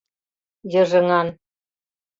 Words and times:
йыжыҥан. 0.71 1.27